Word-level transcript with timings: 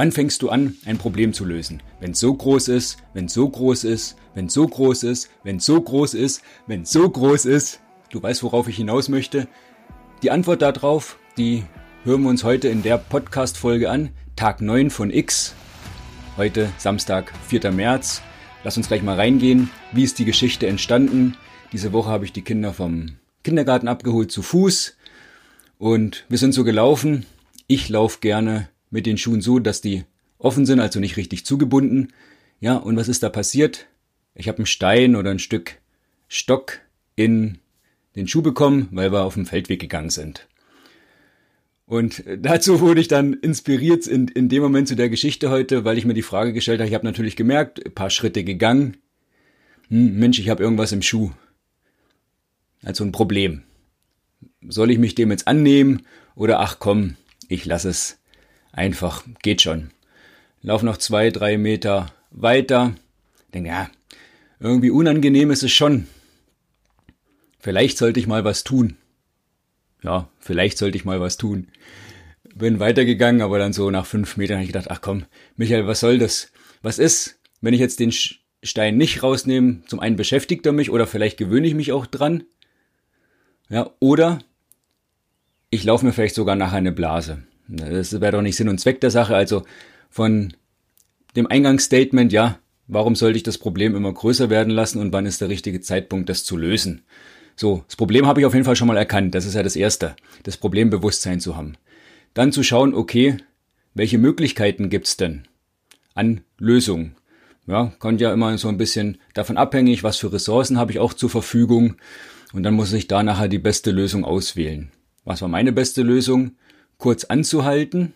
Wann 0.00 0.12
fängst 0.12 0.40
du 0.40 0.48
an, 0.48 0.76
ein 0.86 0.96
Problem 0.96 1.34
zu 1.34 1.44
lösen? 1.44 1.82
Wenn 2.00 2.12
es 2.12 2.20
so 2.20 2.32
groß 2.32 2.68
ist, 2.68 2.96
wenn 3.12 3.26
es 3.26 3.34
so 3.34 3.46
groß 3.46 3.84
ist, 3.84 4.16
wenn 4.32 4.46
es 4.46 4.54
so 4.54 4.66
groß 4.66 5.04
ist, 5.04 5.28
wenn 5.44 5.56
es 5.56 5.66
so 5.66 5.78
groß 5.78 6.14
ist, 6.14 6.40
wenn 6.66 6.82
es 6.84 6.90
so 6.90 7.06
groß 7.06 7.44
ist. 7.44 7.80
Du 8.08 8.22
weißt, 8.22 8.42
worauf 8.42 8.66
ich 8.66 8.76
hinaus 8.76 9.10
möchte. 9.10 9.46
Die 10.22 10.30
Antwort 10.30 10.62
darauf, 10.62 11.18
die 11.36 11.64
hören 12.04 12.22
wir 12.22 12.30
uns 12.30 12.44
heute 12.44 12.68
in 12.68 12.82
der 12.82 12.96
Podcast-Folge 12.96 13.90
an. 13.90 14.08
Tag 14.36 14.62
9 14.62 14.88
von 14.88 15.10
X. 15.10 15.54
Heute 16.38 16.70
Samstag, 16.78 17.34
4. 17.48 17.70
März. 17.70 18.22
Lass 18.64 18.78
uns 18.78 18.88
gleich 18.88 19.02
mal 19.02 19.16
reingehen. 19.16 19.68
Wie 19.92 20.04
ist 20.04 20.18
die 20.18 20.24
Geschichte 20.24 20.66
entstanden? 20.66 21.36
Diese 21.74 21.92
Woche 21.92 22.08
habe 22.08 22.24
ich 22.24 22.32
die 22.32 22.40
Kinder 22.40 22.72
vom 22.72 23.18
Kindergarten 23.44 23.86
abgeholt 23.86 24.32
zu 24.32 24.40
Fuß. 24.40 24.96
Und 25.76 26.24
wir 26.30 26.38
sind 26.38 26.54
so 26.54 26.64
gelaufen. 26.64 27.26
Ich 27.66 27.90
laufe 27.90 28.20
gerne 28.20 28.69
mit 28.90 29.06
den 29.06 29.18
Schuhen 29.18 29.40
so, 29.40 29.58
dass 29.58 29.80
die 29.80 30.04
offen 30.38 30.66
sind, 30.66 30.80
also 30.80 31.00
nicht 31.00 31.16
richtig 31.16 31.46
zugebunden. 31.46 32.12
Ja, 32.60 32.76
und 32.76 32.96
was 32.96 33.08
ist 33.08 33.22
da 33.22 33.28
passiert? 33.28 33.86
Ich 34.34 34.48
habe 34.48 34.58
einen 34.58 34.66
Stein 34.66 35.16
oder 35.16 35.30
ein 35.30 35.38
Stück 35.38 35.78
Stock 36.28 36.80
in 37.16 37.58
den 38.16 38.28
Schuh 38.28 38.42
bekommen, 38.42 38.88
weil 38.92 39.12
wir 39.12 39.22
auf 39.22 39.34
dem 39.34 39.46
Feldweg 39.46 39.80
gegangen 39.80 40.10
sind. 40.10 40.48
Und 41.86 42.22
dazu 42.38 42.80
wurde 42.80 43.00
ich 43.00 43.08
dann 43.08 43.34
inspiriert 43.34 44.06
in, 44.06 44.28
in 44.28 44.48
dem 44.48 44.62
Moment 44.62 44.88
zu 44.88 44.96
der 44.96 45.08
Geschichte 45.08 45.50
heute, 45.50 45.84
weil 45.84 45.98
ich 45.98 46.04
mir 46.04 46.14
die 46.14 46.22
Frage 46.22 46.52
gestellt 46.52 46.80
habe, 46.80 46.88
ich 46.88 46.94
habe 46.94 47.06
natürlich 47.06 47.36
gemerkt, 47.36 47.84
ein 47.84 47.94
paar 47.94 48.10
Schritte 48.10 48.44
gegangen. 48.44 48.96
Hm, 49.88 50.18
Mensch, 50.18 50.38
ich 50.38 50.48
habe 50.48 50.62
irgendwas 50.62 50.92
im 50.92 51.02
Schuh. 51.02 51.32
Also 52.82 53.04
ein 53.04 53.12
Problem. 53.12 53.62
Soll 54.66 54.90
ich 54.90 54.98
mich 54.98 55.14
dem 55.14 55.30
jetzt 55.30 55.48
annehmen 55.48 56.02
oder 56.34 56.60
ach 56.60 56.78
komm, 56.78 57.16
ich 57.48 57.64
lasse 57.66 57.88
es 57.88 58.19
Einfach, 58.72 59.24
geht 59.42 59.62
schon. 59.62 59.90
Lauf 60.62 60.82
noch 60.82 60.96
zwei, 60.96 61.30
drei 61.30 61.58
Meter 61.58 62.12
weiter. 62.30 62.94
Denke, 63.52 63.70
ja, 63.70 63.90
irgendwie 64.60 64.90
unangenehm 64.90 65.50
ist 65.50 65.62
es 65.62 65.72
schon. 65.72 66.06
Vielleicht 67.58 67.98
sollte 67.98 68.20
ich 68.20 68.26
mal 68.26 68.44
was 68.44 68.64
tun. 68.64 68.96
Ja, 70.02 70.28
vielleicht 70.38 70.78
sollte 70.78 70.96
ich 70.96 71.04
mal 71.04 71.20
was 71.20 71.36
tun. 71.36 71.68
Bin 72.54 72.80
weitergegangen, 72.80 73.42
aber 73.42 73.58
dann 73.58 73.72
so 73.72 73.90
nach 73.90 74.06
fünf 74.06 74.36
Metern 74.36 74.56
habe 74.56 74.64
ich 74.64 74.72
gedacht, 74.72 74.90
ach 74.90 75.00
komm, 75.00 75.26
Michael, 75.56 75.86
was 75.86 76.00
soll 76.00 76.18
das? 76.18 76.52
Was 76.82 76.98
ist, 76.98 77.38
wenn 77.60 77.74
ich 77.74 77.80
jetzt 77.80 78.00
den 78.00 78.12
Stein 78.12 78.96
nicht 78.96 79.22
rausnehme? 79.22 79.82
Zum 79.86 80.00
einen 80.00 80.16
beschäftigt 80.16 80.64
er 80.66 80.72
mich 80.72 80.90
oder 80.90 81.06
vielleicht 81.06 81.36
gewöhne 81.36 81.66
ich 81.66 81.74
mich 81.74 81.92
auch 81.92 82.06
dran. 82.06 82.44
Ja, 83.68 83.90
oder 84.00 84.40
ich 85.70 85.84
laufe 85.84 86.04
mir 86.04 86.12
vielleicht 86.12 86.34
sogar 86.34 86.56
nachher 86.56 86.78
eine 86.78 86.92
Blase. 86.92 87.44
Das 87.70 88.20
wäre 88.20 88.32
doch 88.32 88.42
nicht 88.42 88.56
Sinn 88.56 88.68
und 88.68 88.80
Zweck 88.80 89.00
der 89.00 89.10
Sache. 89.10 89.36
Also 89.36 89.62
von 90.08 90.52
dem 91.36 91.46
Eingangsstatement, 91.46 92.32
ja, 92.32 92.58
warum 92.88 93.14
sollte 93.14 93.36
ich 93.36 93.44
das 93.44 93.58
Problem 93.58 93.94
immer 93.94 94.12
größer 94.12 94.50
werden 94.50 94.70
lassen 94.70 94.98
und 94.98 95.12
wann 95.12 95.26
ist 95.26 95.40
der 95.40 95.48
richtige 95.48 95.80
Zeitpunkt, 95.80 96.28
das 96.28 96.44
zu 96.44 96.56
lösen? 96.56 97.02
So, 97.54 97.84
das 97.86 97.96
Problem 97.96 98.26
habe 98.26 98.40
ich 98.40 98.46
auf 98.46 98.54
jeden 98.54 98.64
Fall 98.64 98.76
schon 98.76 98.88
mal 98.88 98.96
erkannt. 98.96 99.34
Das 99.34 99.46
ist 99.46 99.54
ja 99.54 99.62
das 99.62 99.76
Erste, 99.76 100.16
das 100.42 100.56
Problembewusstsein 100.56 101.40
zu 101.40 101.56
haben. 101.56 101.74
Dann 102.34 102.52
zu 102.52 102.62
schauen, 102.62 102.94
okay, 102.94 103.36
welche 103.94 104.18
Möglichkeiten 104.18 104.88
gibt's 104.90 105.16
denn 105.16 105.42
an 106.14 106.40
Lösungen? 106.58 107.14
Ja, 107.66 107.92
kommt 107.98 108.20
ja 108.20 108.32
immer 108.32 108.56
so 108.58 108.68
ein 108.68 108.78
bisschen 108.78 109.18
davon 109.34 109.56
abhängig, 109.56 110.02
was 110.02 110.16
für 110.16 110.32
Ressourcen 110.32 110.78
habe 110.78 110.90
ich 110.90 110.98
auch 110.98 111.12
zur 111.12 111.30
Verfügung. 111.30 111.96
Und 112.52 112.64
dann 112.64 112.74
muss 112.74 112.92
ich 112.92 113.06
da 113.06 113.22
nachher 113.22 113.48
die 113.48 113.58
beste 113.58 113.92
Lösung 113.92 114.24
auswählen. 114.24 114.90
Was 115.24 115.42
war 115.42 115.48
meine 115.48 115.70
beste 115.70 116.02
Lösung? 116.02 116.52
Kurz 117.00 117.24
anzuhalten, 117.24 118.12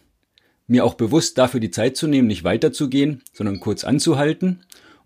mir 0.69 0.85
auch 0.85 0.95
bewusst 0.95 1.37
dafür 1.39 1.59
die 1.59 1.73
Zeit 1.73 1.97
zu 1.97 2.07
nehmen, 2.07 2.29
nicht 2.29 2.45
weiterzugehen, 2.45 3.23
sondern 3.33 3.59
kurz 3.59 3.83
anzuhalten 3.83 4.61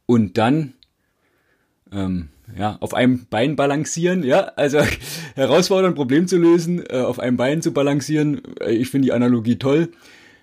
und 0.04 0.36
dann 0.36 0.74
ähm, 1.90 2.28
ja, 2.56 2.76
auf 2.80 2.94
einem 2.94 3.26
Bein 3.28 3.56
balancieren, 3.56 4.22
ja, 4.22 4.40
also 4.56 4.80
herausfordern, 5.34 5.94
Problem 5.94 6.28
zu 6.28 6.36
lösen, 6.36 6.84
äh, 6.88 6.98
auf 6.98 7.18
einem 7.18 7.36
Bein 7.36 7.62
zu 7.62 7.72
balancieren. 7.72 8.42
Äh, 8.60 8.72
ich 8.72 8.90
finde 8.90 9.06
die 9.06 9.12
Analogie 9.12 9.56
toll. 9.56 9.90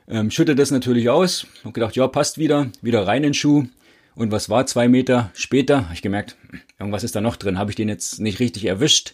Ähm, 0.07 0.31
schütte 0.31 0.55
das 0.55 0.71
natürlich 0.71 1.09
aus. 1.09 1.47
Hab 1.63 1.73
gedacht, 1.73 1.95
ja, 1.95 2.07
passt 2.07 2.37
wieder, 2.37 2.67
wieder 2.81 3.07
rein 3.07 3.17
in 3.17 3.29
den 3.29 3.33
Schuh. 3.33 3.65
Und 4.15 4.31
was 4.31 4.49
war 4.49 4.65
zwei 4.65 4.87
Meter 4.87 5.31
später? 5.33 5.85
Habe 5.85 5.93
ich 5.93 6.01
gemerkt, 6.01 6.37
irgendwas 6.79 7.03
ist 7.03 7.15
da 7.15 7.21
noch 7.21 7.35
drin. 7.35 7.57
Habe 7.57 7.71
ich 7.71 7.75
den 7.75 7.89
jetzt 7.89 8.19
nicht 8.19 8.39
richtig 8.39 8.65
erwischt? 8.65 9.13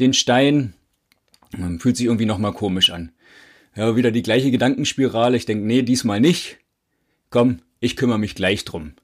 Den 0.00 0.12
Stein 0.12 0.74
ähm, 1.56 1.78
fühlt 1.78 1.96
sich 1.96 2.06
irgendwie 2.06 2.26
nochmal 2.26 2.52
komisch 2.52 2.90
an. 2.90 3.12
Ja, 3.76 3.94
wieder 3.96 4.10
die 4.10 4.22
gleiche 4.22 4.50
Gedankenspirale. 4.50 5.36
Ich 5.36 5.46
denke, 5.46 5.64
nee, 5.64 5.82
diesmal 5.82 6.20
nicht. 6.20 6.58
Komm, 7.30 7.60
ich 7.78 7.96
kümmere 7.96 8.18
mich 8.18 8.34
gleich 8.34 8.64
drum. 8.64 8.94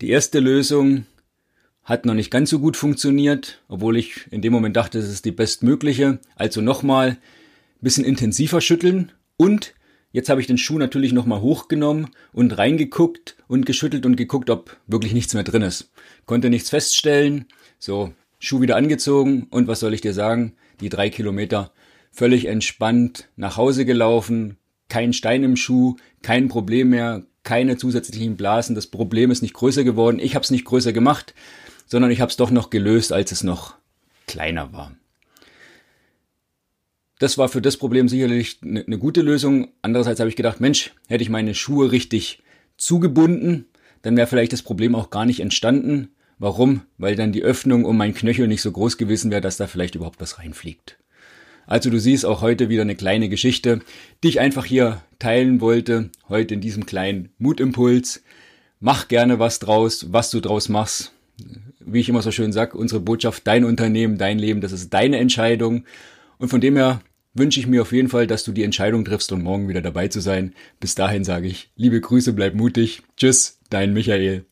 Die 0.00 0.10
erste 0.10 0.40
Lösung 0.40 1.06
hat 1.84 2.04
noch 2.04 2.14
nicht 2.14 2.30
ganz 2.30 2.50
so 2.50 2.58
gut 2.58 2.76
funktioniert, 2.76 3.62
obwohl 3.68 3.96
ich 3.96 4.26
in 4.30 4.42
dem 4.42 4.52
Moment 4.52 4.76
dachte, 4.76 4.98
es 4.98 5.08
ist 5.08 5.24
die 5.24 5.32
bestmögliche. 5.32 6.18
Also 6.36 6.60
nochmal 6.60 7.18
bisschen 7.80 8.04
intensiver 8.04 8.60
schütteln 8.60 9.12
und 9.36 9.74
jetzt 10.12 10.28
habe 10.28 10.40
ich 10.40 10.46
den 10.46 10.58
Schuh 10.58 10.78
natürlich 10.78 11.12
nochmal 11.12 11.40
hochgenommen 11.40 12.08
und 12.32 12.58
reingeguckt 12.58 13.36
und 13.48 13.64
geschüttelt 13.64 14.04
und 14.04 14.16
geguckt, 14.16 14.50
ob 14.50 14.76
wirklich 14.86 15.14
nichts 15.14 15.34
mehr 15.34 15.44
drin 15.44 15.62
ist. 15.62 15.90
Konnte 16.26 16.50
nichts 16.50 16.70
feststellen. 16.70 17.46
So, 17.78 18.12
Schuh 18.38 18.60
wieder 18.60 18.76
angezogen 18.76 19.46
und 19.50 19.66
was 19.68 19.80
soll 19.80 19.94
ich 19.94 20.00
dir 20.00 20.12
sagen? 20.12 20.54
Die 20.80 20.88
drei 20.88 21.08
Kilometer 21.10 21.72
völlig 22.10 22.46
entspannt 22.46 23.28
nach 23.36 23.56
Hause 23.56 23.84
gelaufen, 23.84 24.56
kein 24.88 25.12
Stein 25.12 25.44
im 25.44 25.56
Schuh, 25.56 25.96
kein 26.22 26.48
Problem 26.48 26.90
mehr, 26.90 27.24
keine 27.42 27.76
zusätzlichen 27.76 28.36
Blasen. 28.36 28.74
Das 28.74 28.86
Problem 28.86 29.30
ist 29.30 29.42
nicht 29.42 29.54
größer 29.54 29.84
geworden. 29.84 30.18
Ich 30.18 30.34
habe 30.34 30.42
es 30.42 30.50
nicht 30.50 30.64
größer 30.64 30.92
gemacht, 30.92 31.34
sondern 31.86 32.10
ich 32.10 32.20
habe 32.20 32.30
es 32.30 32.36
doch 32.36 32.50
noch 32.50 32.70
gelöst, 32.70 33.12
als 33.12 33.32
es 33.32 33.42
noch 33.42 33.74
kleiner 34.26 34.72
war. 34.72 34.92
Das 37.18 37.36
war 37.36 37.48
für 37.48 37.60
das 37.60 37.76
Problem 37.76 38.08
sicherlich 38.08 38.60
eine, 38.62 38.84
eine 38.84 38.98
gute 38.98 39.20
Lösung. 39.20 39.68
Andererseits 39.82 40.20
habe 40.20 40.30
ich 40.30 40.36
gedacht, 40.36 40.60
Mensch, 40.60 40.94
hätte 41.06 41.22
ich 41.22 41.28
meine 41.28 41.54
Schuhe 41.54 41.92
richtig 41.92 42.42
zugebunden, 42.78 43.66
dann 44.02 44.16
wäre 44.16 44.26
vielleicht 44.26 44.52
das 44.52 44.62
Problem 44.62 44.94
auch 44.94 45.10
gar 45.10 45.26
nicht 45.26 45.40
entstanden. 45.40 46.14
Warum? 46.38 46.82
Weil 46.96 47.16
dann 47.16 47.32
die 47.32 47.42
Öffnung 47.42 47.84
um 47.84 47.98
mein 47.98 48.14
Knöchel 48.14 48.48
nicht 48.48 48.62
so 48.62 48.72
groß 48.72 48.96
gewesen 48.96 49.30
wäre, 49.30 49.42
dass 49.42 49.58
da 49.58 49.66
vielleicht 49.66 49.94
überhaupt 49.94 50.20
was 50.20 50.38
reinfliegt. 50.38 50.98
Also 51.66 51.90
du 51.90 51.98
siehst 52.00 52.26
auch 52.26 52.42
heute 52.42 52.68
wieder 52.68 52.82
eine 52.82 52.96
kleine 52.96 53.28
Geschichte, 53.28 53.80
die 54.22 54.28
ich 54.28 54.40
einfach 54.40 54.64
hier 54.64 55.02
teilen 55.18 55.60
wollte, 55.60 56.10
heute 56.28 56.54
in 56.54 56.60
diesem 56.60 56.86
kleinen 56.86 57.30
Mutimpuls. 57.38 58.22
Mach 58.80 59.08
gerne 59.08 59.38
was 59.38 59.58
draus, 59.58 60.06
was 60.10 60.30
du 60.30 60.40
draus 60.40 60.68
machst. 60.68 61.12
Wie 61.78 62.00
ich 62.00 62.08
immer 62.08 62.22
so 62.22 62.32
schön 62.32 62.52
sag, 62.52 62.74
unsere 62.74 63.00
Botschaft, 63.00 63.46
dein 63.46 63.64
Unternehmen, 63.64 64.18
dein 64.18 64.38
Leben, 64.38 64.60
das 64.60 64.72
ist 64.72 64.90
deine 64.90 65.18
Entscheidung. 65.18 65.84
Und 66.38 66.48
von 66.48 66.60
dem 66.60 66.76
her 66.76 67.00
wünsche 67.34 67.60
ich 67.60 67.66
mir 67.66 67.82
auf 67.82 67.92
jeden 67.92 68.08
Fall, 68.08 68.26
dass 68.26 68.44
du 68.44 68.52
die 68.52 68.64
Entscheidung 68.64 69.04
triffst 69.04 69.32
und 69.32 69.42
morgen 69.42 69.68
wieder 69.68 69.82
dabei 69.82 70.08
zu 70.08 70.20
sein. 70.20 70.54
Bis 70.80 70.94
dahin 70.94 71.24
sage 71.24 71.48
ich, 71.48 71.70
liebe 71.76 72.00
Grüße, 72.00 72.32
bleib 72.32 72.54
mutig. 72.54 73.02
Tschüss, 73.16 73.58
dein 73.70 73.92
Michael. 73.92 74.49